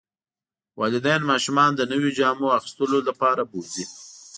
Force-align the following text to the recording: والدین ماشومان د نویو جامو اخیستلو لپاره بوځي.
والدین 0.79 1.21
ماشومان 1.31 1.71
د 1.75 1.81
نویو 1.91 2.15
جامو 2.19 2.47
اخیستلو 2.57 2.99
لپاره 3.07 3.41
بوځي. 3.51 3.85